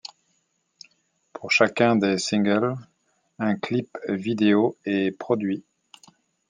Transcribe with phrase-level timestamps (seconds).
[1.31, 2.73] Pour chacun des singles,
[3.37, 5.63] un clip vidéo est produit.